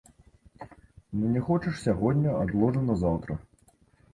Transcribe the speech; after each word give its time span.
Ну, 1.17 1.23
не 1.35 1.43
хочаш 1.49 1.75
сягоння, 1.83 2.31
адложым 2.41 2.83
на 2.93 2.97
заўтра. 3.03 3.39